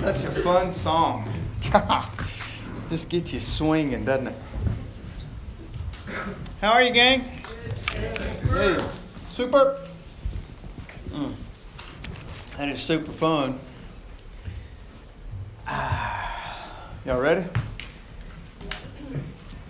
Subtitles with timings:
[0.00, 1.28] Such a fun song.
[2.88, 4.34] Just gets you swinging, doesn't it?
[6.60, 7.22] How are you, gang?
[8.48, 8.78] Hey,
[9.30, 9.84] super.
[11.10, 11.34] Mm.
[12.56, 13.58] That is super fun.
[15.66, 16.70] Ah.
[17.04, 17.44] Y'all ready?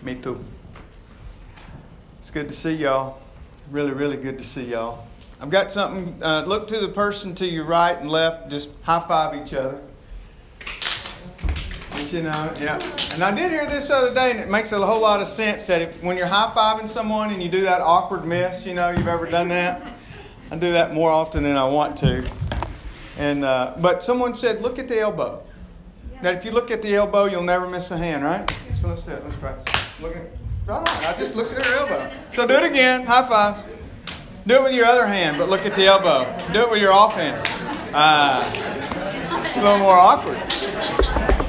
[0.03, 0.45] Me too.
[2.19, 3.19] It's good to see y'all.
[3.71, 5.07] Really, really good to see y'all.
[5.41, 6.23] I've got something.
[6.23, 8.51] Uh, look to the person to your right and left.
[8.51, 9.81] Just high five each other.
[12.09, 13.13] But you know, yeah.
[13.13, 15.67] And I did hear this other day, and it makes a whole lot of sense
[15.67, 18.89] that if, when you're high fiving someone and you do that awkward miss, you know,
[18.89, 19.87] you've ever done that.
[20.51, 22.27] I do that more often than I want to.
[23.19, 25.45] And uh, but someone said, look at the elbow.
[26.23, 28.49] That if you look at the elbow, you'll never miss a hand, right?
[28.75, 29.23] So let's do it.
[29.23, 30.01] Let's practice.
[30.01, 30.23] Look at.
[30.67, 31.05] Right on.
[31.05, 32.11] I just looked at her elbow.
[32.35, 33.05] So do it again.
[33.05, 33.65] High five.
[34.47, 36.25] Do it with your other hand, but look at the elbow.
[36.55, 37.47] Do it with your off hand.
[37.93, 38.41] Ah,
[39.57, 40.48] a little more awkward.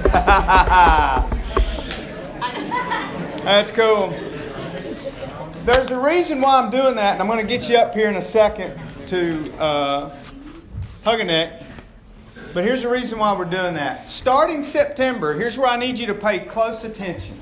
[3.43, 4.09] That's cool.
[5.65, 8.09] There's a reason why I'm doing that, and I'm going to get you up here
[8.09, 10.15] in a second to uh,
[11.03, 11.61] hug a neck.
[12.55, 14.09] But here's the reason why we're doing that.
[14.09, 17.39] Starting September, here's where I need you to pay close attention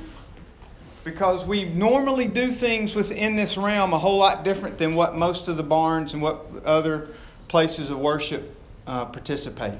[1.05, 5.47] because we normally do things within this realm a whole lot different than what most
[5.47, 7.07] of the barns and what other
[7.47, 8.53] places of worship
[8.87, 9.79] uh, participate.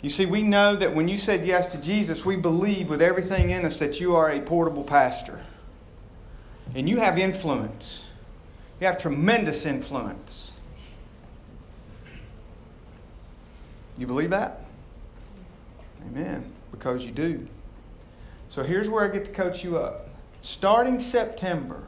[0.00, 3.50] You see, we know that when you said yes to Jesus, we believe with everything
[3.50, 5.44] in us that you are a portable pastor.
[6.74, 8.04] And you have influence.
[8.80, 10.52] You have tremendous influence.
[13.96, 14.64] You believe that?
[16.06, 16.52] Amen.
[16.70, 17.48] Because you do.
[18.48, 20.08] So here's where I get to coach you up.
[20.42, 21.82] Starting September,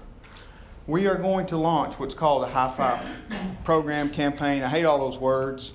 [0.89, 3.07] we are going to launch what's called a high five
[3.65, 4.65] program campaign.
[4.65, 5.73] I hate all those words.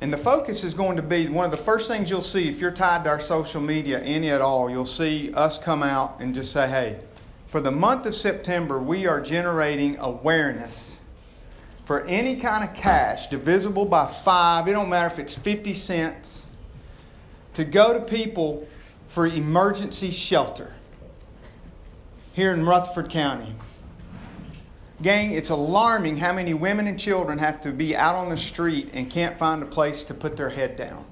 [0.00, 2.60] And the focus is going to be one of the first things you'll see if
[2.60, 6.34] you're tied to our social media, any at all, you'll see us come out and
[6.34, 6.98] just say, hey,
[7.46, 11.00] for the month of September, we are generating awareness
[11.86, 14.68] for any kind of cash divisible by five.
[14.68, 16.46] It don't matter if it's 50 cents
[17.54, 18.68] to go to people
[19.08, 20.74] for emergency shelter
[22.34, 23.54] here in Rutherford County.
[25.02, 28.90] Gang, it's alarming how many women and children have to be out on the street
[28.94, 31.04] and can't find a place to put their head down.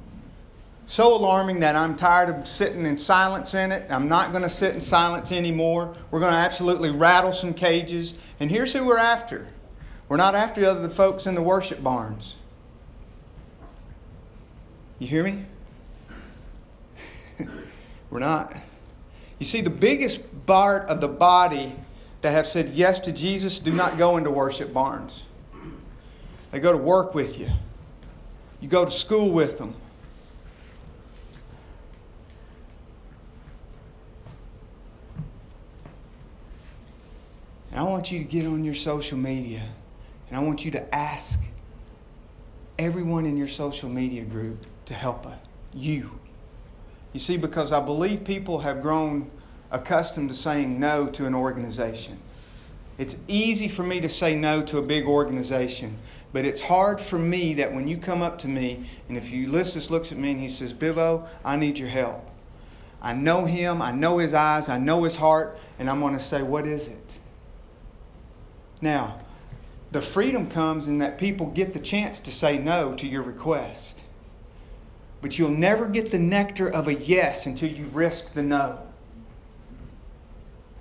[0.86, 3.86] So alarming that I'm tired of sitting in silence in it.
[3.90, 5.94] I'm not going to sit in silence anymore.
[6.10, 8.14] We're going to absolutely rattle some cages.
[8.40, 9.46] And here's who we're after
[10.08, 12.36] we're not after the other folks in the worship barns.
[14.98, 15.44] You hear me?
[18.10, 18.54] We're not.
[19.38, 21.74] You see, the biggest part of the body
[22.24, 25.26] that have said yes to Jesus do not go into worship barns.
[26.52, 27.50] They go to work with you,
[28.62, 29.74] you go to school with them.
[37.70, 39.68] And I want you to get on your social media
[40.30, 41.38] and I want you to ask
[42.78, 45.26] everyone in your social media group to help
[45.74, 46.10] you.
[47.12, 49.30] You see, because I believe people have grown
[49.74, 52.16] accustomed to saying no to an organization.
[52.96, 55.98] It's easy for me to say no to a big organization,
[56.32, 59.90] but it's hard for me that when you come up to me, and if Ulysses
[59.90, 62.24] looks at me and he says, Bivo, I need your help.
[63.02, 66.24] I know him, I know his eyes, I know his heart, and I'm going to
[66.24, 67.10] say, What is it?
[68.80, 69.20] Now,
[69.90, 74.02] the freedom comes in that people get the chance to say no to your request.
[75.20, 78.78] But you'll never get the nectar of a yes until you risk the no.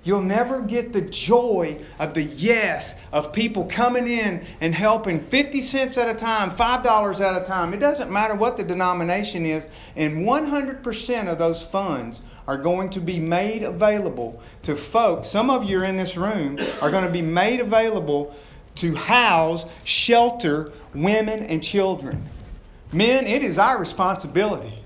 [0.03, 5.61] You'll never get the joy of the yes of people coming in and helping 50
[5.61, 7.73] cents at a time, $5 at a time.
[7.73, 9.65] It doesn't matter what the denomination is.
[9.95, 15.29] And 100% of those funds are going to be made available to folks.
[15.29, 18.35] Some of you are in this room are going to be made available
[18.75, 22.27] to house, shelter women and children.
[22.91, 24.82] Men, it is our responsibility.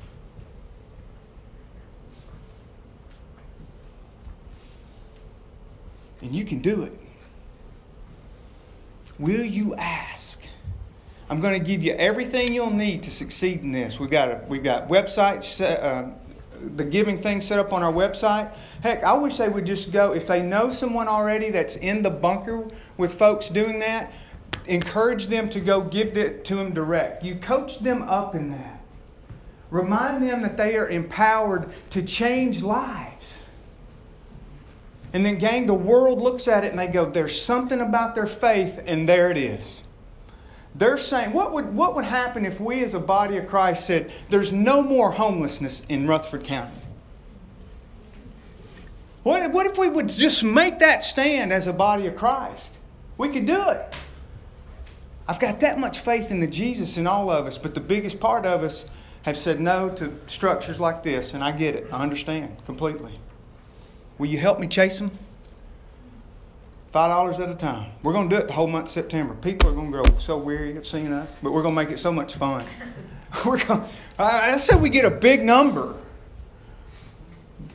[6.22, 6.98] And you can do it.
[9.20, 10.40] Will you ask?
[11.30, 14.00] I'm going to give you everything you'll need to succeed in this.
[14.00, 16.10] We've got, a, we've got websites, uh,
[16.76, 18.52] the giving thing set up on our website.
[18.82, 22.10] Heck, I wish they would just go, if they know someone already that's in the
[22.10, 22.68] bunker
[22.98, 24.14] with folks doing that,
[24.68, 27.24] encourage them to go give it to them direct.
[27.24, 28.82] You coach them up in that.
[29.70, 33.07] Remind them that they are empowered to change lives.
[35.14, 38.28] And then, gang, the world looks at it and they go, there's something about their
[38.28, 39.84] faith, and there it is.
[40.76, 44.12] They're saying, what would, what would happen if we as a body of Christ said,
[44.30, 46.76] there's no more homelessness in Rutherford County?
[49.24, 52.74] What, what if we would just make that stand as a body of Christ?
[53.18, 53.96] We could do it.
[55.28, 58.20] I've got that much faith in the Jesus in all of us, but the biggest
[58.20, 58.86] part of us
[59.24, 61.88] have said no to structures like this, and I get it.
[61.92, 63.14] I understand completely.
[64.18, 65.12] Will you help me chase them?
[66.92, 67.92] Five dollars at a time.
[68.02, 69.36] We're going to do it the whole month of September.
[69.36, 71.94] People are going to grow so weary of seeing us, but we're going to make
[71.94, 72.66] it so much fun.
[73.46, 73.84] We're going.
[74.18, 75.96] I said we get a big number,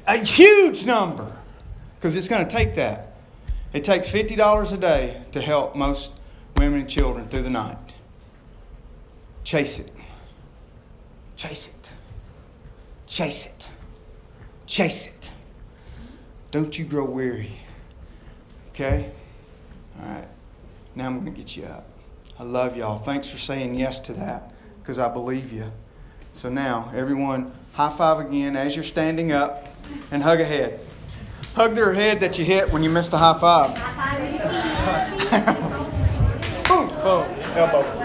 [0.07, 1.31] a huge number
[2.03, 3.13] because it's going to take that.
[3.73, 6.13] It takes $50 a day to help most
[6.57, 7.79] women and children through the night.
[9.45, 9.93] Chase it.
[11.37, 11.91] Chase it.
[13.07, 13.69] Chase it.
[14.67, 15.22] Chase it.
[16.53, 17.51] Don't you grow weary.
[18.71, 19.11] Okay?
[19.99, 20.29] All right.
[20.95, 21.87] Now I'm going to get you up.
[22.39, 22.99] I love y'all.
[22.99, 25.73] Thanks for saying yes to that because I believe you.
[26.35, 29.67] So now, everyone, high five again as you're standing up
[30.11, 30.81] and hug ahead.
[31.55, 33.75] Hug their head that you hit when you missed a high five.
[36.69, 36.89] Boom.
[36.89, 37.27] Boom.
[37.57, 38.02] Elbow.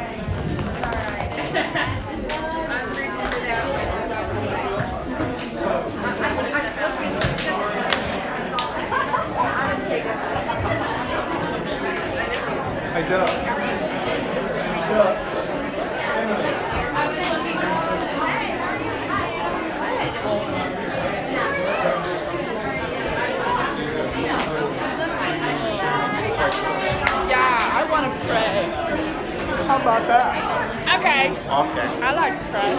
[29.87, 30.99] About that?
[30.99, 31.31] Okay.
[31.31, 31.87] Okay.
[32.03, 32.75] I like to pray.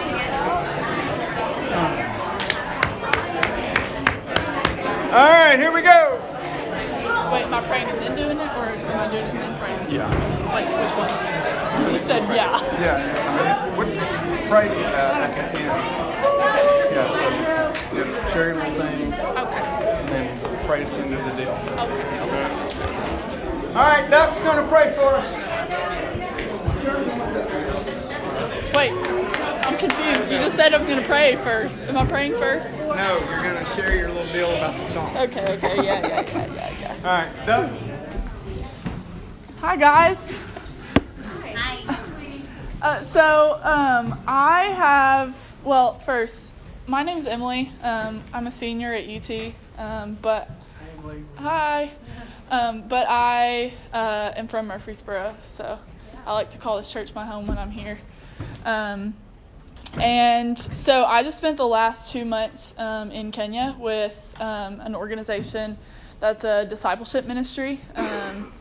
[5.09, 6.21] All right, here we go.
[7.33, 9.57] Wait, am I praying and then doing it, or am I doing it and then
[9.57, 9.89] praying?
[9.89, 10.05] Yeah.
[10.53, 11.93] Like which one?
[11.93, 12.61] You said yeah.
[12.79, 13.01] Yeah.
[13.01, 13.87] I What,
[14.47, 15.73] pray uh, at the end.
[16.29, 16.65] Okay.
[16.93, 19.65] Yeah, so share your little thing Okay.
[19.97, 21.57] and then pray us into the deal.
[21.79, 22.49] Okay.
[23.69, 26.08] All right, Duck's going to pray for us.
[28.73, 30.31] Wait, I'm confused.
[30.31, 31.83] You just said I'm gonna pray first.
[31.85, 32.85] Am I praying first?
[32.87, 35.15] No, you're going to share your little deal about the song.
[35.17, 35.45] Okay.
[35.57, 35.75] Okay.
[35.77, 36.07] Yeah.
[36.07, 36.21] Yeah.
[36.31, 36.53] Yeah.
[36.53, 36.95] Yeah.
[37.03, 37.03] Yeah.
[37.03, 37.71] right, Duck.
[39.59, 40.33] Hi guys.
[42.81, 46.53] Uh, so um, I have well first
[46.89, 47.71] my name's Emily.
[47.83, 50.49] Um, I'm a senior at UT, um, but
[51.35, 51.91] hi.
[52.49, 55.77] Um, but I uh, am from Murfreesboro, so
[56.25, 57.99] I like to call this church my home when I'm here.
[58.65, 59.13] Um,
[59.99, 64.95] and so I just spent the last two months um, in Kenya with um, an
[64.95, 65.77] organization
[66.19, 67.81] that's a discipleship ministry.
[67.95, 68.53] Um,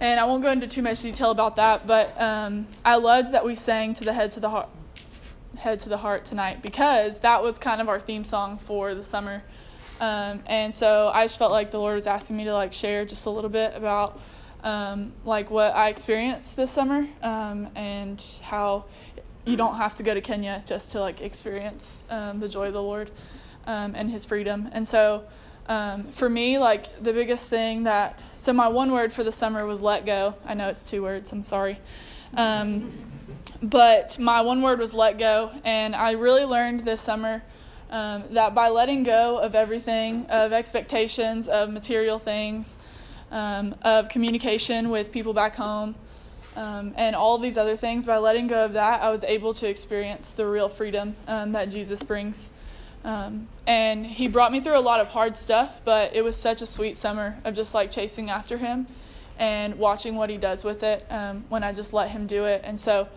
[0.00, 3.44] and I won't go into too much detail about that, but um, I loved that
[3.44, 4.68] we sang to the head to the heart,
[5.56, 9.02] head to the heart tonight because that was kind of our theme song for the
[9.02, 9.42] summer.
[10.00, 13.04] Um, and so I just felt like the Lord was asking me to like share
[13.04, 14.20] just a little bit about
[14.64, 18.84] um, like what I experienced this summer um, and how
[19.44, 22.72] you don't have to go to Kenya just to like experience um, the joy of
[22.72, 23.10] the Lord
[23.66, 24.68] um, and His freedom.
[24.72, 25.24] And so
[25.68, 29.66] um, for me, like the biggest thing that so my one word for the summer
[29.66, 30.34] was let go.
[30.46, 31.32] I know it's two words.
[31.32, 31.78] I'm sorry.
[32.34, 32.92] Um,
[33.62, 37.42] but my one word was let go, and I really learned this summer
[37.90, 42.78] um, that by letting go of everything, of expectations, of material things,
[43.30, 45.94] um, of communication with people back home,
[46.56, 49.68] um, and all these other things, by letting go of that, I was able to
[49.68, 52.52] experience the real freedom um, that Jesus brings.
[53.04, 56.62] Um, and he brought me through a lot of hard stuff, but it was such
[56.62, 58.86] a sweet summer of just like chasing after him
[59.38, 62.62] and watching what he does with it um, when I just let him do it.
[62.64, 63.08] And so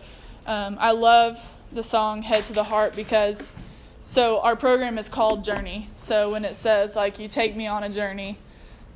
[0.46, 3.50] um, I love the song Head to the Heart because
[4.04, 5.88] so our program is called Journey.
[5.96, 8.38] So when it says like you take me on a journey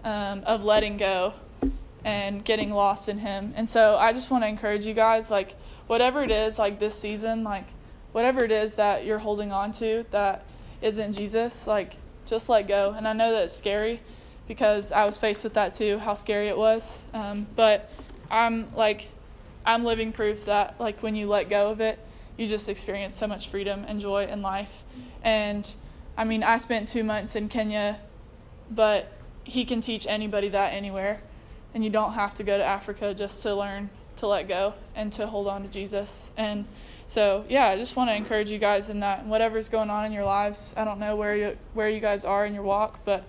[0.05, 1.35] um, of letting go
[2.05, 3.53] and getting lost in him.
[3.57, 5.55] And so I just want to encourage you guys like
[5.87, 7.67] whatever it is like this season like
[8.17, 10.43] whatever it is that you're holding on to that
[10.81, 12.95] isn't Jesus, like just let go.
[12.97, 14.01] And I know that it's scary
[14.49, 17.05] because I was faced with that too, how scary it was.
[17.13, 17.91] Um, but
[18.31, 19.09] I'm like,
[19.67, 21.99] I'm living proof that like when you let go of it,
[22.39, 24.85] you just experience so much freedom and joy in life.
[25.23, 25.71] And
[26.17, 27.99] I mean, I spent two months in Kenya,
[28.71, 29.13] but
[29.47, 31.21] he can teach anybody that anywhere.
[31.75, 35.13] And you don't have to go to Africa just to learn to let go and
[35.13, 36.31] to hold on to Jesus.
[36.37, 36.65] And
[37.07, 39.27] so yeah, I just want to encourage you guys in that.
[39.27, 42.47] Whatever's going on in your lives, I don't know where you where you guys are
[42.47, 43.25] in your walk, but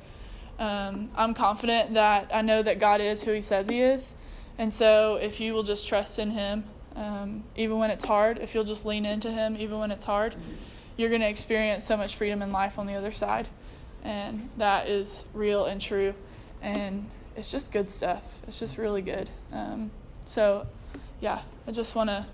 [0.60, 4.16] um, I'm confident that I know that God is who He says He is,
[4.58, 6.64] and so if you will just trust in Him,
[6.98, 10.34] Um, even when it's hard, if you'll just lean into Him, even when it's hard,
[10.98, 13.48] you're going to experience so much freedom in life on the other side.
[14.08, 16.14] And that is real and true.
[16.62, 18.24] And it's just good stuff.
[18.48, 19.30] It's just really good.
[19.52, 19.92] Um,
[20.24, 20.66] so,
[21.20, 22.26] yeah, I just want to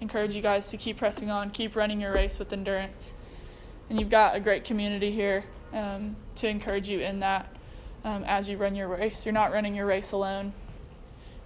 [0.00, 3.14] encourage you guys to keep pressing on, keep running your race with endurance.
[3.90, 7.52] And you've got a great community here um, to encourage you in that
[8.04, 9.26] um, as you run your race.
[9.26, 10.52] You're not running your race alone.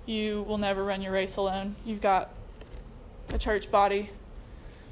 [0.05, 1.77] You will never run your race alone.
[1.87, 2.29] You've got
[3.31, 4.11] a church body,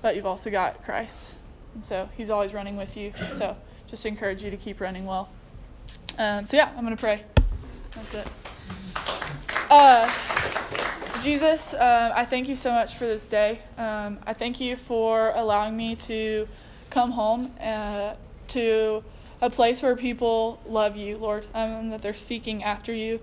[0.01, 1.35] but you've also got Christ.
[1.75, 3.13] And so he's always running with you.
[3.31, 3.57] So
[3.91, 5.29] just encourage you to keep running well.
[6.17, 7.25] Um, so, yeah, I'm going to pray.
[7.95, 8.29] That's it.
[9.69, 10.11] Uh,
[11.21, 13.59] Jesus, uh, I thank you so much for this day.
[13.77, 16.49] Um, I thank you for allowing me to
[16.89, 18.15] come home uh,
[18.49, 19.03] to
[19.43, 23.21] a place where people love you, Lord, um, and that they're seeking after you.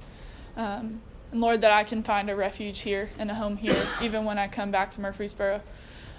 [0.56, 4.26] Um, and Lord, that I can find a refuge here and a home here, even
[4.26, 5.62] when I come back to Murfreesboro.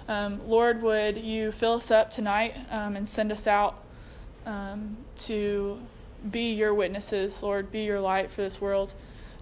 [0.07, 3.83] Um, Lord, would you fill us up tonight um, and send us out
[4.49, 5.79] um, to
[6.31, 8.93] be your witnesses, Lord, be your light for this world.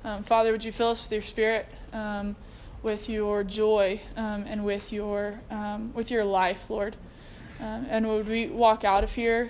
[0.04, 2.36] Um, Father, would you fill us with your spirit, um,
[2.84, 5.40] with your joy, um, and with your,
[5.94, 6.96] with your life, Lord?
[7.60, 9.50] and would we walk out of here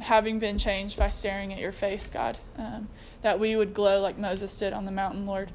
[0.00, 2.38] having been changed by staring at your face, God?
[3.22, 5.52] that we would glow like Moses did on the mountain, Lord,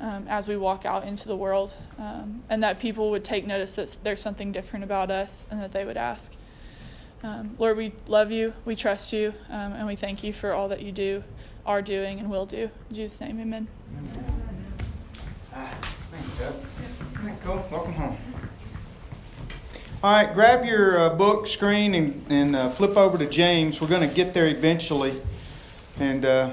[0.00, 3.76] um, as we walk out into the world, um, and that people would take notice
[3.76, 6.34] that there's something different about us and that they would ask.
[7.24, 10.68] Um, Lord, we love you, we trust you, um, and we thank you for all
[10.68, 11.24] that you do,
[11.64, 12.70] are doing, and will do.
[12.90, 13.66] In Jesus' name, amen.
[15.54, 15.74] Ah,
[16.10, 16.54] thanks, Duck.
[17.42, 17.64] Cool.
[17.70, 18.18] Welcome home.
[20.02, 23.80] All right, grab your uh, book screen and, and uh, flip over to James.
[23.80, 25.22] We're going to get there eventually.
[25.98, 26.50] And uh,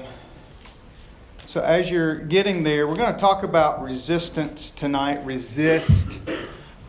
[1.44, 5.22] so, as you're getting there, we're going to talk about resistance tonight.
[5.26, 6.18] Resist.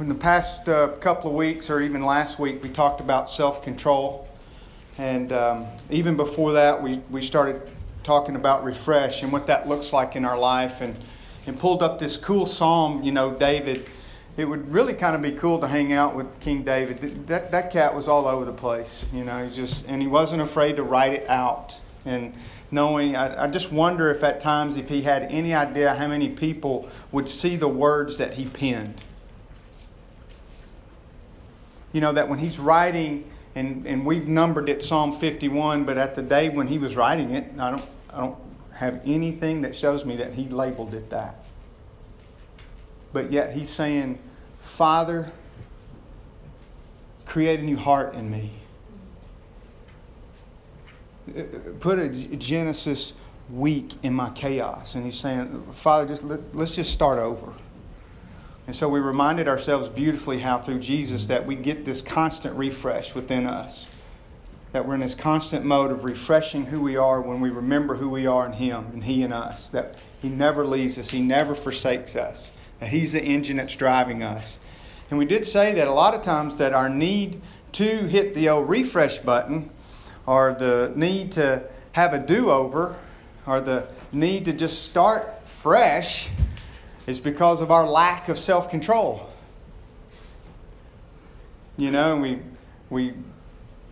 [0.03, 3.63] In the past uh, couple of weeks, or even last week, we talked about self
[3.63, 4.27] control.
[4.98, 7.62] And um, even before that, we, we started
[8.03, 10.81] talking about refresh and what that looks like in our life.
[10.81, 10.93] And,
[11.48, 13.86] and pulled up this cool psalm, you know, David.
[14.36, 17.25] It would really kind of be cool to hang out with King David.
[17.27, 20.41] That, that cat was all over the place, you know, he just, and he wasn't
[20.41, 21.79] afraid to write it out.
[22.03, 22.33] And
[22.72, 26.27] knowing, I, I just wonder if at times if he had any idea how many
[26.27, 29.01] people would see the words that he penned.
[31.93, 36.15] You know, that when he's writing, and, and we've numbered it Psalm 51, but at
[36.15, 38.38] the day when he was writing it, I don't, I don't
[38.73, 41.45] have anything that shows me that he labeled it that.
[43.13, 44.19] But yet he's saying,
[44.59, 45.31] Father,
[47.25, 48.51] create a new heart in me
[51.79, 53.13] put a Genesis
[53.50, 54.95] week in my chaos.
[54.95, 57.53] And he's saying, Father, just let, let's just start over.
[58.65, 63.13] And so we reminded ourselves beautifully how through Jesus that we get this constant refresh
[63.13, 63.88] within us.
[64.72, 68.10] That we're in this constant mode of refreshing who we are when we remember who
[68.10, 69.67] we are in Him and He in us.
[69.70, 72.51] That He never leaves us, He never forsakes us.
[72.79, 74.60] That He's the engine that's driving us.
[75.10, 77.41] And we did say that a lot of times that our need
[77.74, 79.70] to hit the old refresh button
[80.25, 82.96] or the need to have a do over
[83.46, 86.29] or the need to just start fresh
[87.07, 89.29] is because of our lack of self control.
[91.77, 92.39] You know, we,
[92.89, 93.13] we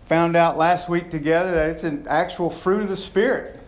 [0.07, 3.59] found out last week together that it's an actual fruit of the Spirit.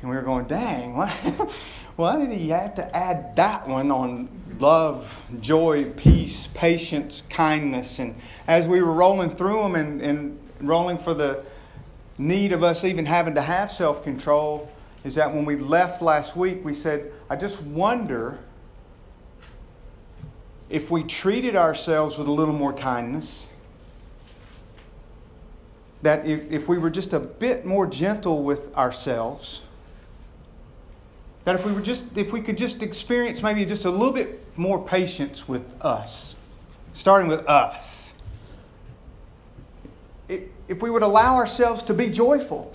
[0.00, 1.10] And we were going, dang, why,
[1.96, 4.28] why did he have to add that one on
[4.58, 8.00] love, joy, peace, patience, kindness?
[8.00, 8.16] And
[8.48, 11.44] as we were rolling through them and, and rolling for the
[12.18, 14.71] need of us even having to have self control
[15.04, 18.38] is that when we left last week, we said, I just wonder
[20.70, 23.46] if we treated ourselves with a little more kindness,
[26.02, 29.62] that if, if we were just a bit more gentle with ourselves,
[31.44, 34.40] that if we were just if we could just experience maybe just a little bit
[34.56, 36.36] more patience with us,
[36.92, 38.12] starting with us.
[40.28, 42.74] If we would allow ourselves to be joyful,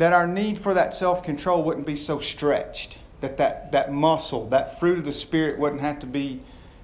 [0.00, 4.48] that our need for that self control wouldn't be so stretched, that, that that muscle,
[4.48, 6.40] that fruit of the Spirit wouldn't have to be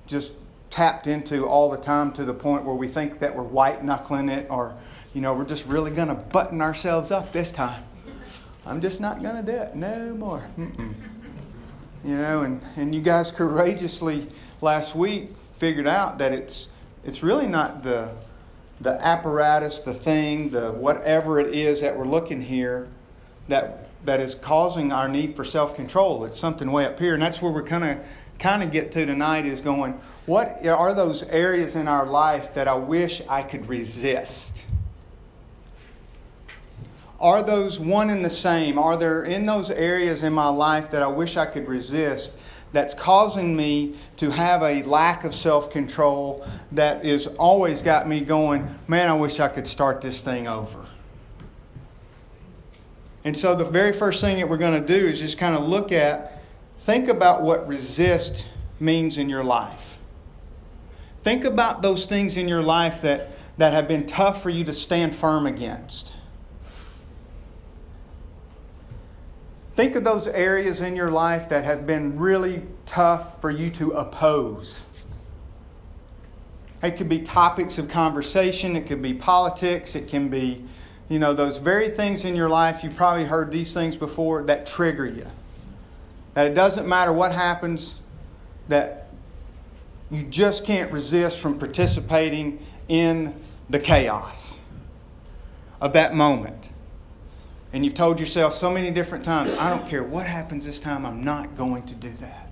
[0.07, 0.35] just
[0.69, 4.29] tapped into all the time to the point where we think that we're white knuckling
[4.29, 4.77] it or,
[5.15, 7.83] you know, we're just really going to button ourselves up this time.
[8.67, 10.47] I'm just not going to do it no more.
[10.59, 10.95] Mm-mm.
[12.05, 14.27] You know, and, and you guys courageously
[14.61, 16.69] last week figured out that it's
[17.03, 18.11] it's really not the
[18.83, 22.89] the apparatus, the thing, the whatever it is that we're looking here
[23.49, 26.25] that that is causing our need for self-control.
[26.25, 27.99] It's something way up here, and that's where we're kind of
[28.39, 32.69] kind of get to tonight is going, what are those areas in our life that
[32.69, 34.57] I wish I could resist?
[37.19, 38.79] Are those one and the same?
[38.79, 42.33] Are there in those areas in my life that I wish I could resist
[42.73, 48.21] that's causing me to have a lack of self control that is always got me
[48.21, 50.86] going, man, I wish I could start this thing over?
[53.27, 55.65] And so, the very first thing that we're going to do is just kind of
[55.65, 56.41] look at,
[56.83, 58.47] think about what resist
[58.79, 59.99] means in your life.
[61.25, 64.73] Think about those things in your life that, that have been tough for you to
[64.73, 66.15] stand firm against.
[69.75, 73.91] Think of those areas in your life that have been really tough for you to
[73.91, 74.85] oppose.
[76.81, 80.65] It could be topics of conversation, it could be politics, it can be,
[81.09, 84.67] you know, those very things in your life, you've probably heard these things before, that
[84.67, 85.27] trigger you.
[86.35, 87.95] That it doesn't matter what happens,
[88.69, 89.09] that
[90.11, 93.35] you just can't resist from participating in
[93.71, 94.59] the chaos
[95.81, 96.71] of that moment.
[97.73, 101.05] And you've told yourself so many different times, I don't care what happens this time,
[101.05, 102.51] I'm not going to do that.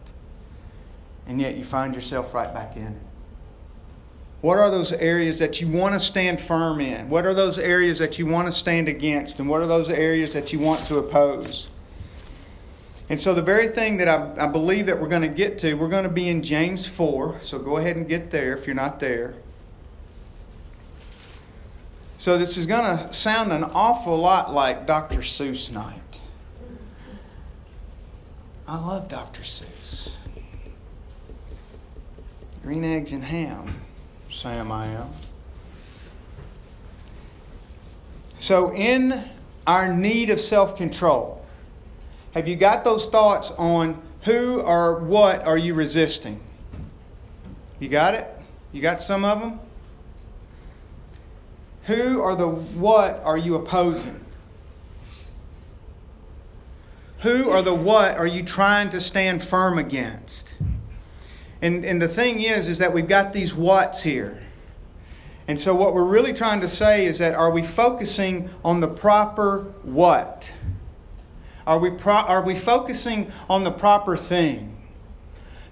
[1.26, 3.13] And yet you find yourself right back in it.
[4.44, 7.08] What are those areas that you want to stand firm in?
[7.08, 9.38] What are those areas that you want to stand against?
[9.38, 11.68] And what are those areas that you want to oppose?
[13.08, 15.72] And so, the very thing that I, I believe that we're going to get to,
[15.72, 17.38] we're going to be in James 4.
[17.40, 19.34] So, go ahead and get there if you're not there.
[22.18, 25.20] So this is going to sound an awful lot like Dr.
[25.20, 26.20] Seuss night.
[28.68, 29.40] I love Dr.
[29.40, 30.10] Seuss.
[32.62, 33.83] Green eggs and ham,
[34.34, 35.10] Sam I am.
[38.38, 39.24] So in
[39.66, 41.46] our need of self-control,
[42.32, 46.40] have you got those thoughts on who or what are you resisting?
[47.78, 48.26] You got it?
[48.72, 49.60] You got some of them?
[51.84, 54.20] Who or the what are you opposing?
[57.20, 60.54] Who or the what are you trying to stand firm against?
[61.64, 64.38] And, and the thing is, is that we've got these whats here.
[65.48, 68.86] And so what we're really trying to say is that are we focusing on the
[68.86, 70.52] proper what?
[71.66, 74.76] Are we, pro- are we focusing on the proper thing?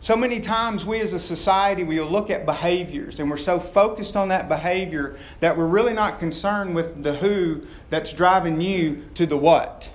[0.00, 4.16] So many times, we as a society, we'll look at behaviors and we're so focused
[4.16, 9.26] on that behavior that we're really not concerned with the who that's driving you to
[9.26, 9.90] the what.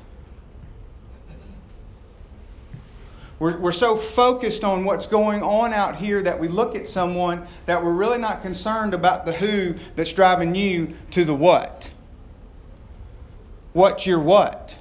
[3.39, 7.45] We're, we're so focused on what's going on out here that we look at someone
[7.67, 11.91] that we're really not concerned about the who that's driving you to the what.
[13.73, 14.78] What's your what?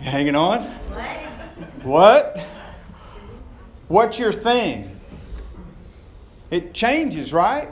[0.00, 0.62] Hanging on?
[1.84, 2.44] What?
[3.86, 5.00] What's your thing?
[6.50, 7.68] It changes, right?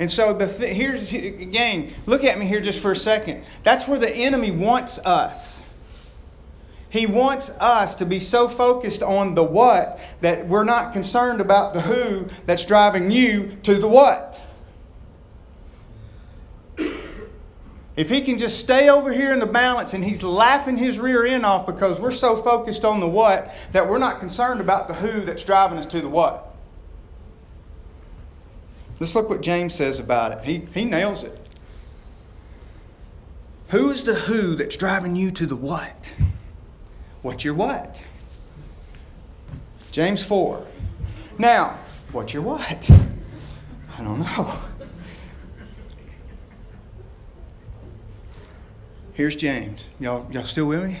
[0.00, 3.44] And so the th- here's again, look at me here just for a second.
[3.62, 5.61] That's where the enemy wants us.
[6.92, 11.72] He wants us to be so focused on the what that we're not concerned about
[11.72, 14.42] the who that's driving you to the what.
[17.96, 21.24] If he can just stay over here in the balance and he's laughing his rear
[21.24, 24.92] end off because we're so focused on the what that we're not concerned about the
[24.92, 26.54] who that's driving us to the what.
[29.00, 30.44] Let's look what James says about it.
[30.44, 31.38] He, he nails it.
[33.68, 36.14] Who is the who that's driving you to the what?
[37.22, 38.04] What's your what?
[39.92, 40.66] James 4.
[41.38, 41.78] Now,
[42.10, 42.90] what's your what?
[43.96, 44.58] I don't know.
[49.14, 49.84] Here's James.
[50.00, 50.98] Y'all, y'all still with me?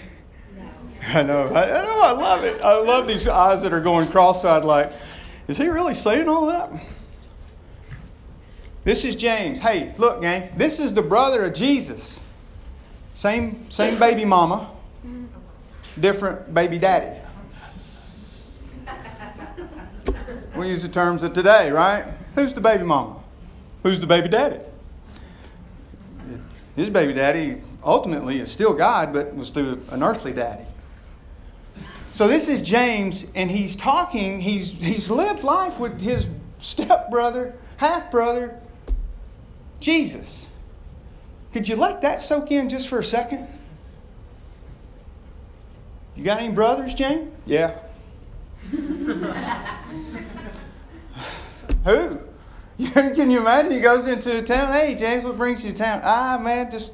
[0.56, 0.70] No.
[1.18, 1.48] I know.
[1.48, 2.00] I, I know.
[2.00, 2.60] I love it.
[2.60, 4.64] I love these eyes that are going cross-eyed.
[4.64, 4.92] Like,
[5.48, 6.70] is he really saying all that?
[8.84, 9.58] This is James.
[9.58, 10.50] Hey, look, gang.
[10.56, 12.20] This is the brother of Jesus.
[13.14, 14.70] Same, same baby mama,
[15.06, 15.26] mm-hmm.
[16.00, 17.18] Different baby daddy.
[20.56, 22.04] We use the terms of today, right?
[22.34, 23.22] Who's the baby mama?
[23.82, 24.60] Who's the baby daddy?
[26.76, 30.64] His baby daddy ultimately is still God, but was through an earthly daddy.
[32.12, 36.26] So this is James, and he's talking, he's, he's lived life with his
[36.60, 38.60] stepbrother, half brother,
[39.80, 40.48] Jesus.
[41.52, 43.48] Could you let that soak in just for a second?
[46.14, 47.32] You got any brothers, James?
[47.46, 47.78] Yeah.
[51.84, 52.18] Who?
[52.92, 53.72] Can you imagine?
[53.72, 54.72] He goes into town.
[54.72, 56.00] Hey, James, what brings you to town?
[56.04, 56.92] Ah, man, just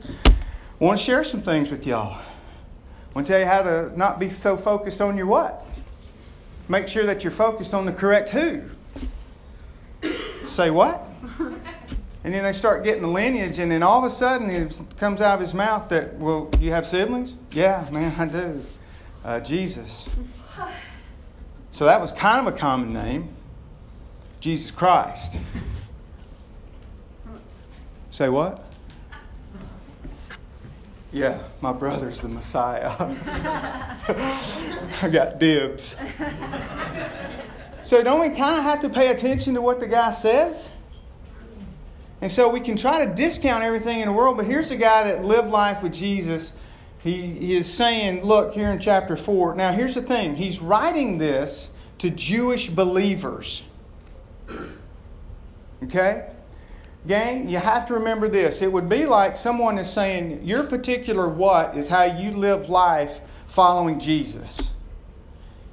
[0.78, 2.14] want to share some things with y'all.
[2.14, 2.22] I
[3.14, 5.66] want to tell you how to not be so focused on your what.
[6.68, 8.62] Make sure that you're focused on the correct who.
[10.44, 11.06] Say what?
[12.24, 15.22] And then they start getting the lineage, and then all of a sudden it comes
[15.22, 17.36] out of his mouth that, well, you have siblings?
[17.52, 18.62] Yeah, man, I do.
[19.28, 20.08] Uh, Jesus.
[21.70, 23.28] So that was kind of a common name
[24.40, 25.38] Jesus Christ.
[28.10, 28.64] Say what?
[31.12, 32.90] Yeah, my brother's the Messiah.
[35.02, 35.94] I got dibs.
[37.82, 40.70] So, don't we kind of have to pay attention to what the guy says?
[42.22, 45.04] And so we can try to discount everything in the world, but here's a guy
[45.04, 46.54] that lived life with Jesus.
[47.00, 49.54] He, he is saying, look, here in chapter 4.
[49.54, 53.64] Now, here's the thing he's writing this to Jewish believers.
[55.84, 56.30] Okay?
[57.06, 58.60] Gang, you have to remember this.
[58.62, 63.20] It would be like someone is saying, Your particular what is how you live life
[63.46, 64.70] following Jesus.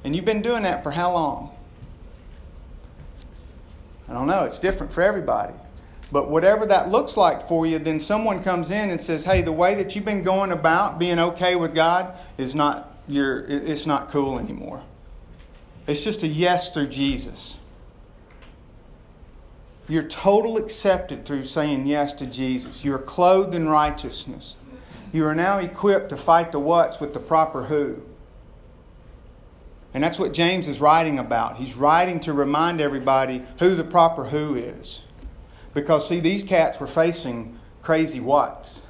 [0.04, 1.52] And you've been doing that for how long?
[4.08, 4.46] I don't know.
[4.46, 5.54] It's different for everybody.
[6.16, 9.52] But whatever that looks like for you, then someone comes in and says, Hey, the
[9.52, 14.12] way that you've been going about being okay with God is not, your, it's not
[14.12, 14.82] cool anymore.
[15.88, 17.58] It's just a yes through Jesus.
[19.90, 22.86] You're total accepted through saying yes to Jesus.
[22.86, 24.56] You're clothed in righteousness.
[25.12, 28.02] You are now equipped to fight the what's with the proper who.
[29.94, 31.58] And that's what James is writing about.
[31.58, 35.02] He's writing to remind everybody who the proper who is.
[35.76, 38.82] Because, see, these cats were facing crazy what's.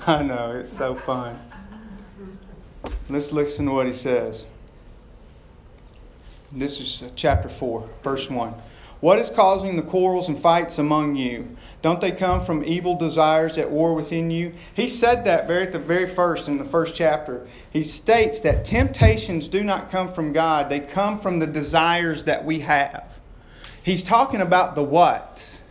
[0.06, 1.38] I know, it's so fun.
[3.08, 4.44] Let's listen to what he says.
[6.52, 8.52] This is uh, chapter 4, verse 1.
[8.98, 11.56] What is causing the quarrels and fights among you?
[11.80, 14.52] Don't they come from evil desires at war within you?
[14.74, 17.46] He said that very at the very first in the first chapter.
[17.72, 22.44] He states that temptations do not come from God, they come from the desires that
[22.44, 23.09] we have.
[23.82, 25.62] He's talking about the what.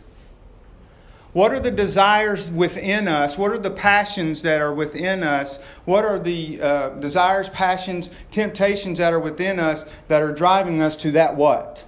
[1.32, 3.38] What are the desires within us?
[3.38, 5.60] What are the passions that are within us?
[5.84, 10.96] What are the uh, desires, passions, temptations that are within us that are driving us
[10.96, 11.84] to that what?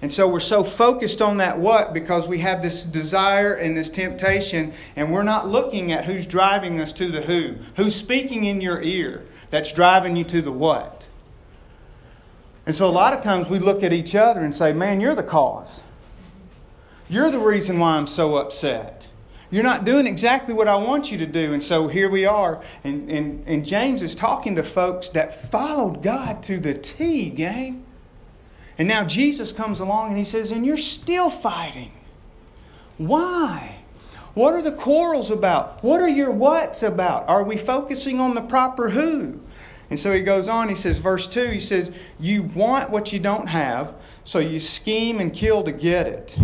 [0.00, 3.90] And so we're so focused on that what because we have this desire and this
[3.90, 7.56] temptation, and we're not looking at who's driving us to the who.
[7.76, 10.97] Who's speaking in your ear that's driving you to the what.
[12.68, 15.14] And so a lot of times we look at each other and say, Man, you're
[15.14, 15.82] the cause.
[17.08, 19.08] You're the reason why I'm so upset.
[19.50, 21.54] You're not doing exactly what I want you to do.
[21.54, 22.62] And so here we are.
[22.84, 27.86] And, and, and James is talking to folks that followed God to the T, gang.
[28.76, 31.92] And now Jesus comes along and he says, And you're still fighting.
[32.98, 33.76] Why?
[34.34, 35.82] What are the quarrels about?
[35.82, 37.30] What are your what's about?
[37.30, 39.40] Are we focusing on the proper who?
[39.90, 43.18] And so he goes on, he says, verse 2, he says, You want what you
[43.18, 46.36] don't have, so you scheme and kill to get it.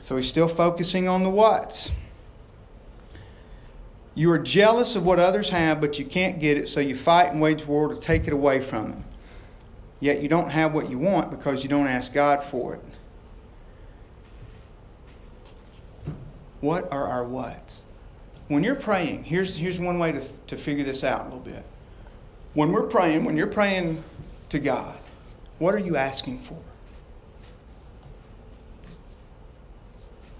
[0.00, 1.92] So he's still focusing on the what's.
[4.14, 7.32] You are jealous of what others have, but you can't get it, so you fight
[7.32, 9.04] and wage war to take it away from them.
[9.98, 12.82] Yet you don't have what you want because you don't ask God for it.
[16.60, 17.80] What are our whats?
[18.48, 21.64] When you're praying, here's, here's one way to, to figure this out a little bit.
[22.54, 24.02] When we're praying, when you're praying
[24.48, 24.96] to God,
[25.58, 26.58] what are you asking for?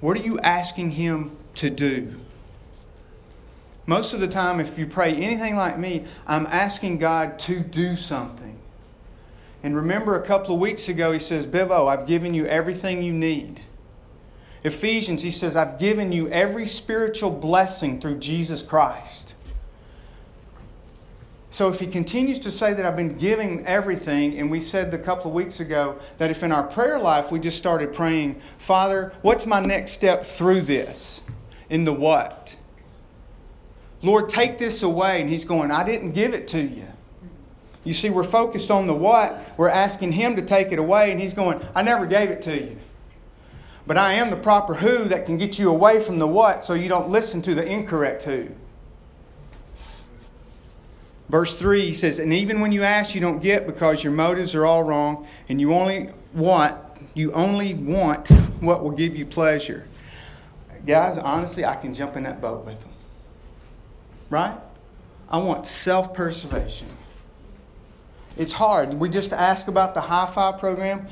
[0.00, 2.14] What are you asking Him to do?
[3.86, 7.96] Most of the time, if you pray anything like me, I'm asking God to do
[7.96, 8.58] something.
[9.62, 13.12] And remember, a couple of weeks ago, he says, Bivo, I've given you everything you
[13.12, 13.60] need.
[14.62, 19.33] Ephesians, he says, I've given you every spiritual blessing through Jesus Christ.
[21.54, 24.98] So if he continues to say that I've been giving everything, and we said a
[24.98, 29.12] couple of weeks ago that if in our prayer life we just started praying, Father,
[29.22, 31.22] what's my next step through this?
[31.70, 32.56] In the what?
[34.02, 35.20] Lord, take this away.
[35.20, 36.88] And he's going, I didn't give it to you.
[37.84, 39.38] You see, we're focused on the what.
[39.56, 42.60] We're asking Him to take it away, and He's going, I never gave it to
[42.60, 42.76] you.
[43.86, 46.74] But I am the proper who that can get you away from the what so
[46.74, 48.48] you don't listen to the incorrect who.
[51.28, 54.54] Verse 3 he says, And even when you ask, you don't get because your motives
[54.54, 56.76] are all wrong, and you only want,
[57.14, 58.28] you only want
[58.60, 59.86] what will give you pleasure.
[60.86, 62.90] Guys, honestly, I can jump in that boat with them.
[64.28, 64.58] Right?
[65.28, 66.88] I want self preservation.
[68.36, 68.94] It's hard.
[68.94, 71.06] We just ask about the high five program.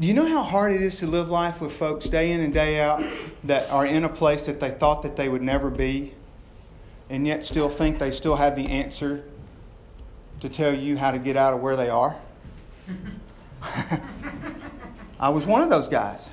[0.00, 2.54] Do you know how hard it is to live life with folks day in and
[2.54, 3.04] day out
[3.44, 6.14] that are in a place that they thought that they would never be
[7.10, 9.24] and yet still think they still have the answer
[10.38, 12.16] to tell you how to get out of where they are?
[15.20, 16.32] I was one of those guys.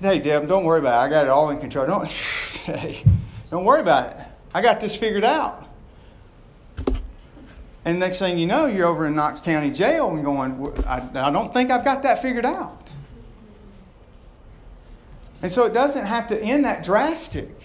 [0.00, 1.06] Hey, Deb, don't worry about it.
[1.06, 1.86] I got it all in control.
[1.86, 3.04] Don't, hey,
[3.50, 4.16] don't worry about it.
[4.54, 5.66] I got this figured out.
[7.84, 11.30] And next thing you know, you're over in Knox County Jail and going, I, I
[11.32, 12.90] don't think I've got that figured out.
[15.42, 17.57] And so it doesn't have to end that drastic.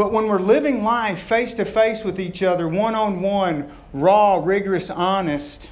[0.00, 4.40] But when we're living life face to face with each other, one on one, raw,
[4.42, 5.68] rigorous, honest,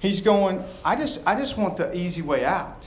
[0.00, 2.86] he's going, I just, I just want the easy way out.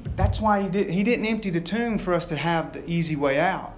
[0.00, 2.88] But that's why he, did, he didn't empty the tomb for us to have the
[2.88, 3.74] easy way out.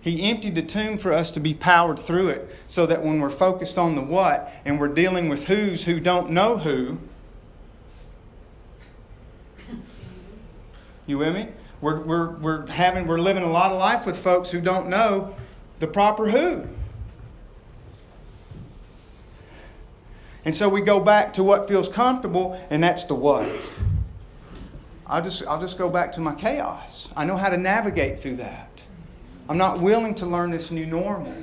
[0.00, 3.28] He emptied the tomb for us to be powered through it so that when we're
[3.28, 6.98] focused on the what and we're dealing with who's who don't know who,
[11.08, 11.48] you with me?
[11.80, 15.34] We're, we're, we're, having, we're living a lot of life with folks who don't know
[15.78, 16.66] the proper who.
[20.44, 23.70] And so we go back to what feels comfortable, and that's the what.
[25.06, 27.08] I'll just, I'll just go back to my chaos.
[27.16, 28.86] I know how to navigate through that.
[29.48, 31.34] I'm not willing to learn this new normal.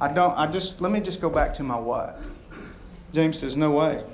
[0.00, 2.20] I don't, I just, let me just go back to my what.
[3.12, 4.04] James says, no way.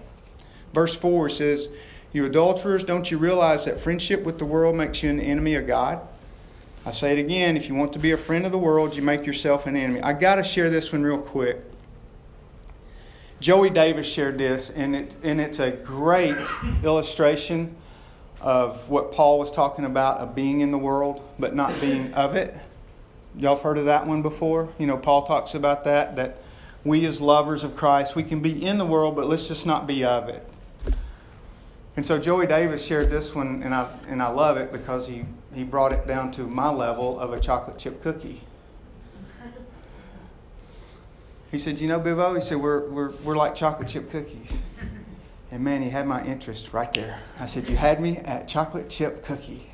[0.74, 1.68] Verse 4 says,
[2.12, 5.66] You adulterers, don't you realize that friendship with the world makes you an enemy of
[5.66, 6.00] God?
[6.86, 9.02] I say it again if you want to be a friend of the world, you
[9.02, 10.00] make yourself an enemy.
[10.00, 11.58] I got to share this one real quick.
[13.40, 16.36] Joey Davis shared this, and, it, and it's a great
[16.82, 17.76] illustration
[18.40, 22.34] of what Paul was talking about of being in the world, but not being of
[22.34, 22.56] it.
[23.36, 24.70] Y'all have heard of that one before?
[24.78, 26.38] You know, Paul talks about that, that
[26.84, 29.86] we as lovers of Christ, we can be in the world, but let's just not
[29.86, 30.47] be of it.
[31.98, 35.24] And so Joey Davis shared this one, and I, and I love it because he,
[35.52, 38.40] he brought it down to my level of a chocolate chip cookie.
[41.50, 44.58] He said, You know, Bivo, he said, we're, we're, we're like chocolate chip cookies.
[45.50, 47.18] And man, he had my interest right there.
[47.40, 49.68] I said, You had me at chocolate chip cookie.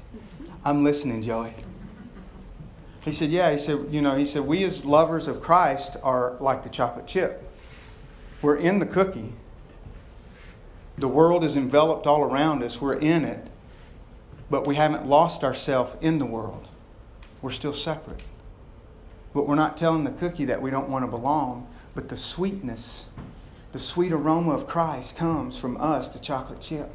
[0.64, 1.52] I'm listening, Joey.
[3.02, 3.50] He said, Yeah.
[3.50, 7.06] He said, You know, he said, We as lovers of Christ are like the chocolate
[7.06, 7.46] chip.
[8.40, 9.34] We're in the cookie.
[10.98, 12.80] The world is enveloped all around us.
[12.80, 13.48] We're in it.
[14.50, 16.68] But we haven't lost ourselves in the world.
[17.42, 18.20] We're still separate.
[19.32, 23.06] But we're not telling the cookie that we don't want to belong, but the sweetness,
[23.72, 26.90] the sweet aroma of Christ comes from us, the chocolate chip,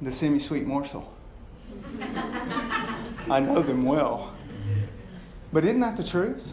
[0.00, 1.12] the semi sweet morsel.
[3.28, 4.32] I know them well.
[5.52, 6.52] But isn't that the truth?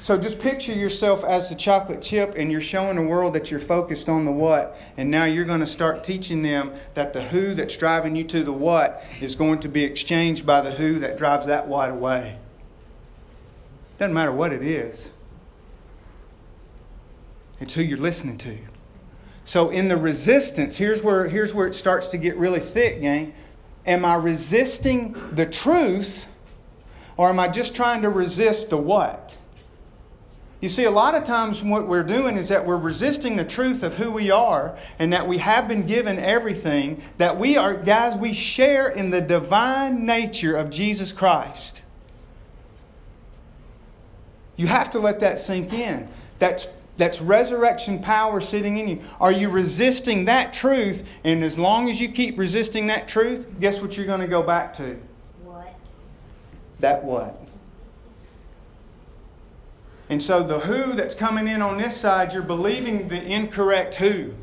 [0.00, 3.60] So just picture yourself as the chocolate chip and you're showing the world that you're
[3.60, 4.78] focused on the what.
[4.96, 8.42] And now you're going to start teaching them that the who that's driving you to
[8.42, 12.38] the what is going to be exchanged by the who that drives that what away.
[13.98, 15.08] Doesn't matter what it is,
[17.60, 18.58] it's who you're listening to.
[19.46, 23.32] So in the resistance, here's where, here's where it starts to get really thick, gang.
[23.86, 26.26] Am I resisting the truth
[27.16, 29.35] or am I just trying to resist the what?
[30.60, 33.82] You see, a lot of times what we're doing is that we're resisting the truth
[33.82, 38.16] of who we are and that we have been given everything, that we are, guys,
[38.16, 41.82] we share in the divine nature of Jesus Christ.
[44.56, 46.08] You have to let that sink in.
[46.38, 46.66] That's,
[46.96, 49.02] that's resurrection power sitting in you.
[49.20, 51.06] Are you resisting that truth?
[51.24, 54.42] And as long as you keep resisting that truth, guess what you're going to go
[54.42, 54.98] back to?
[55.44, 55.74] What?
[56.80, 57.45] That what?
[60.08, 64.34] And so the who that's coming in on this side, you're believing the incorrect who.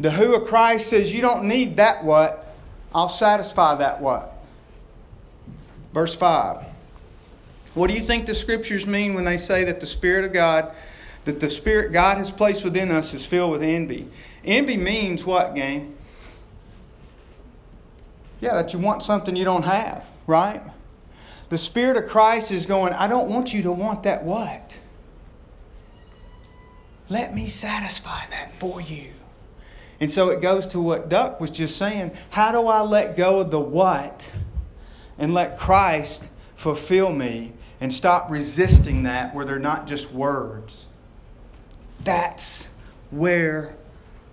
[0.00, 2.54] The who of Christ says, You don't need that what,
[2.94, 4.42] I'll satisfy that what.
[5.92, 6.64] Verse 5.
[7.74, 10.72] What do you think the scriptures mean when they say that the Spirit of God,
[11.24, 14.08] that the Spirit God has placed within us is filled with envy?
[14.44, 15.96] Envy means what, gang?
[18.40, 20.62] Yeah, that you want something you don't have, right?
[21.52, 24.74] The Spirit of Christ is going, I don't want you to want that what?
[27.10, 29.10] Let me satisfy that for you.
[30.00, 32.12] And so it goes to what Duck was just saying.
[32.30, 34.32] How do I let go of the what
[35.18, 40.86] and let Christ fulfill me and stop resisting that where they're not just words?
[42.02, 42.66] That's
[43.10, 43.76] where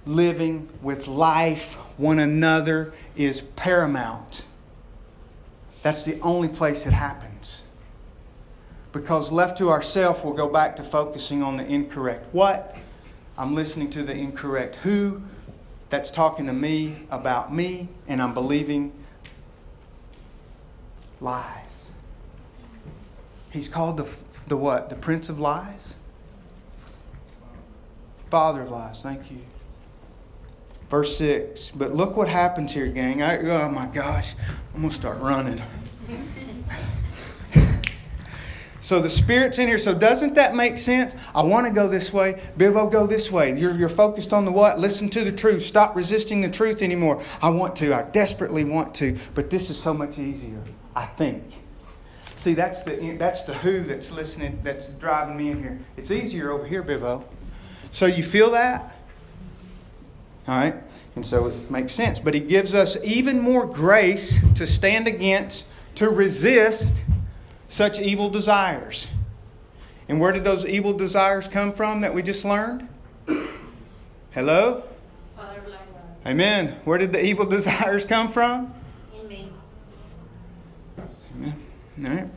[0.06, 4.46] living with life, one another, is paramount.
[5.82, 7.64] That's the only place it happens.
[8.92, 12.26] Because left to ourselves, we'll go back to focusing on the incorrect.
[12.34, 12.76] What?
[13.38, 15.22] I'm listening to the incorrect who
[15.90, 18.92] that's talking to me about me, and I'm believing
[21.22, 21.92] lies.
[23.52, 24.10] He's called the,
[24.48, 24.90] the what?
[24.90, 25.96] The Prince of Lies?
[28.30, 29.02] Father of lies.
[29.02, 29.40] Thank you.
[30.90, 31.72] Verse 6.
[31.72, 33.22] But look what happens here, gang.
[33.22, 34.34] I, oh my gosh.
[34.74, 35.62] I'm going to start running.
[38.82, 39.78] So the Spirit's in here.
[39.78, 41.14] So doesn't that make sense?
[41.36, 42.42] I want to go this way.
[42.58, 43.58] Bivo, go this way.
[43.60, 44.80] You're, you're focused on the what?
[44.80, 45.64] Listen to the truth.
[45.64, 47.22] Stop resisting the truth anymore.
[47.42, 47.94] I want to.
[47.94, 49.18] I desperately want to.
[49.36, 50.64] But this is so much easier,
[50.96, 51.44] I think.
[52.38, 55.80] See, that's the, that's the who that's listening, that's driving me in here.
[55.98, 57.26] It's easier over here, Bivo.
[57.92, 58.96] So you feel that?
[60.50, 60.74] All right?
[61.16, 62.18] And so it makes sense.
[62.18, 67.04] But he gives us even more grace to stand against, to resist
[67.68, 69.06] such evil desires.
[70.08, 72.88] And where did those evil desires come from that we just learned?
[74.32, 74.86] Hello?
[75.36, 76.00] Father bless.
[76.26, 76.80] Amen.
[76.84, 78.74] Where did the evil desires come from?
[79.22, 79.52] In me.
[81.36, 81.56] Amen.
[82.04, 82.28] All right.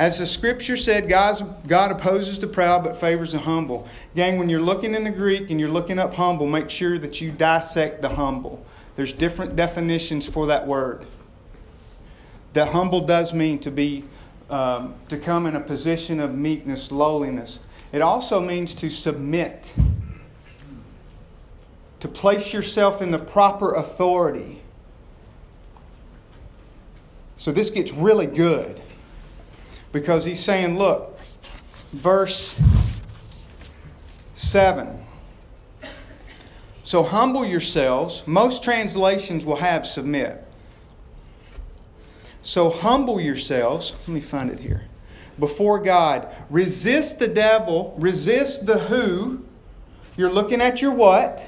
[0.00, 3.86] As the scripture said, God's, God opposes the proud but favors the humble.
[4.16, 7.20] Gang, when you're looking in the Greek and you're looking up humble, make sure that
[7.20, 8.64] you dissect the humble.
[8.96, 11.04] There's different definitions for that word.
[12.54, 14.04] The humble does mean to be
[14.48, 17.60] um, to come in a position of meekness, lowliness.
[17.92, 19.74] It also means to submit,
[22.00, 24.62] to place yourself in the proper authority.
[27.36, 28.80] So this gets really good
[29.92, 31.18] because he's saying, look,
[31.90, 32.60] verse
[34.34, 35.06] 7.
[36.82, 38.22] So humble yourselves.
[38.26, 40.44] Most translations will have submit.
[42.42, 43.92] So humble yourselves.
[43.92, 44.82] Let me find it here.
[45.38, 46.28] Before God.
[46.48, 47.94] Resist the devil.
[47.98, 49.44] Resist the who.
[50.16, 51.46] You're looking at your what.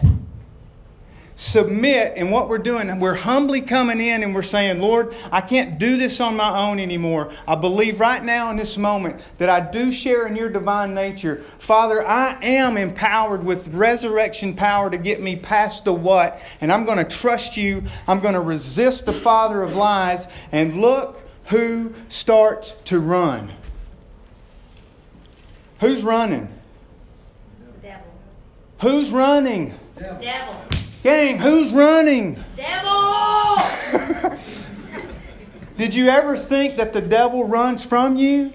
[1.34, 2.12] Submit.
[2.16, 5.96] And what we're doing, we're humbly coming in and we're saying, Lord, I can't do
[5.96, 7.32] this on my own anymore.
[7.48, 11.42] I believe right now in this moment that I do share in your divine nature.
[11.58, 16.40] Father, I am empowered with resurrection power to get me past the what.
[16.60, 17.82] And I'm going to trust you.
[18.06, 20.28] I'm going to resist the father of lies.
[20.52, 23.52] And look who starts to run.
[25.80, 26.48] Who's running?
[27.82, 28.06] Devil.
[28.80, 29.74] Who's running?
[29.98, 30.62] Devil.
[31.02, 32.42] Gang, who's running?
[32.56, 33.56] Devil!
[35.76, 38.52] Did you ever think that the devil runs from you?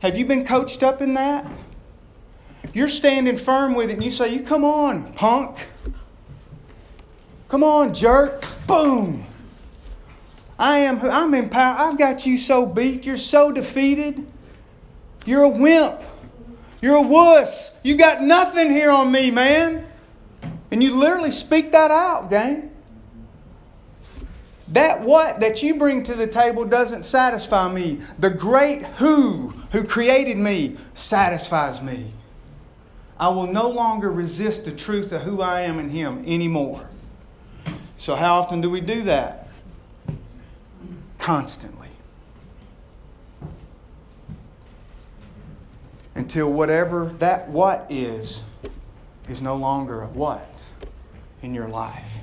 [0.00, 1.44] Have you been coached up in that?
[2.72, 5.66] You're standing firm with it and you say, You come on, punk.
[7.48, 8.44] Come on, jerk.
[8.66, 9.26] Boom.
[10.58, 11.76] I am I'm in power.
[11.76, 13.04] I've got you so beat.
[13.04, 14.26] You're so defeated.
[15.26, 16.02] You're a wimp.
[16.82, 17.70] You're a wuss.
[17.82, 19.86] You got nothing here on me, man.
[20.70, 22.70] And you literally speak that out, gang.
[24.68, 28.00] That what that you bring to the table doesn't satisfy me.
[28.18, 32.12] The great who who created me satisfies me.
[33.18, 36.88] I will no longer resist the truth of who I am in him anymore.
[37.96, 39.48] So how often do we do that?
[41.18, 41.81] Constantly.
[46.14, 48.42] Until whatever that what is
[49.28, 50.48] is no longer a what
[51.42, 52.18] in your life.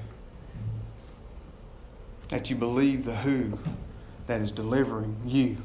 [2.30, 3.58] That you believe the who
[4.28, 5.58] that is delivering you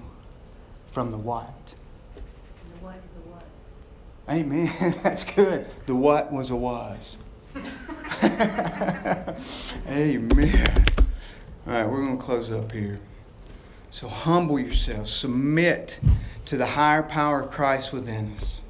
[0.91, 1.53] from the what.
[2.15, 3.45] The what is a what?
[4.31, 4.97] Amen.
[5.03, 5.67] That's good.
[5.87, 7.19] The what was a was.
[9.89, 10.87] Amen.
[11.67, 13.01] All right, we're going to close up here.
[13.91, 16.01] So humble yourself, submit
[16.47, 18.63] to the higher power of Christ within us.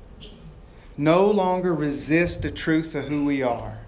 [0.97, 3.79] No longer resist the truth of who we are.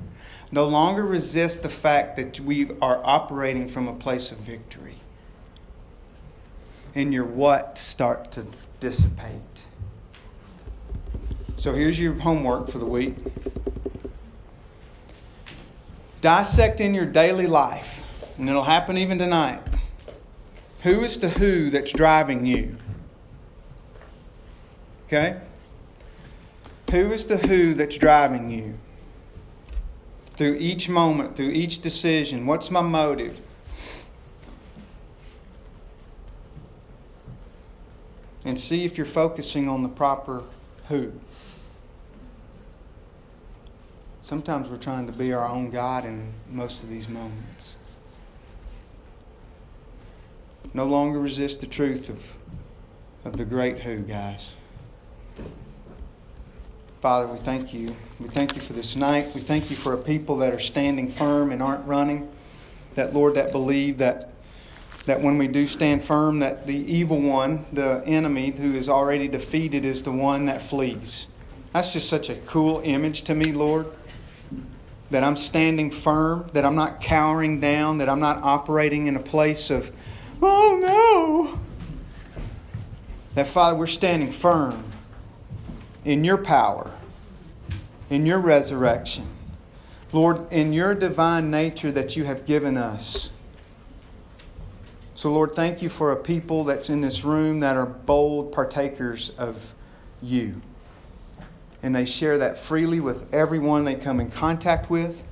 [0.50, 4.96] No longer resist the fact that we are operating from a place of victory.
[6.94, 8.46] And your what start to
[8.80, 9.64] dissipate.
[11.56, 13.16] So here's your homework for the week.
[16.20, 18.02] Dissect in your daily life,
[18.38, 19.60] and it'll happen even tonight.
[20.82, 22.76] Who is the who that's driving you?
[25.06, 25.40] Okay?
[26.90, 28.74] Who is the who that's driving you?
[30.36, 32.46] Through each moment, through each decision.
[32.46, 33.40] What's my motive?
[38.44, 40.44] And see if you're focusing on the proper
[40.88, 41.12] who.
[44.22, 47.76] Sometimes we're trying to be our own God in most of these moments.
[50.74, 52.22] No longer resist the truth of,
[53.24, 54.52] of the great who, guys.
[57.02, 57.94] Father, we thank you.
[58.18, 59.34] We thank you for this night.
[59.34, 62.30] We thank you for a people that are standing firm and aren't running.
[62.94, 64.30] That, Lord, that believe that,
[65.04, 69.28] that when we do stand firm, that the evil one, the enemy who is already
[69.28, 71.26] defeated, is the one that flees.
[71.74, 73.86] That's just such a cool image to me, Lord.
[75.10, 79.22] That I'm standing firm, that I'm not cowering down, that I'm not operating in a
[79.22, 79.92] place of,
[80.40, 81.58] oh
[82.32, 82.40] no.
[83.34, 84.82] That, Father, we're standing firm
[86.06, 86.90] in your power,
[88.10, 89.26] in your resurrection.
[90.12, 93.30] Lord, in your divine nature that you have given us.
[95.16, 99.30] So, Lord, thank you for a people that's in this room that are bold partakers
[99.30, 99.74] of
[100.22, 100.60] you.
[101.82, 105.24] And they share that freely with everyone they come in contact with.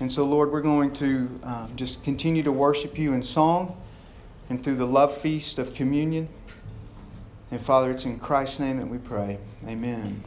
[0.00, 3.80] And so, Lord, we're going to um, just continue to worship you in song
[4.50, 6.28] and through the love feast of communion.
[7.52, 9.38] And Father, it's in Christ's name that we pray.
[9.66, 10.24] Amen.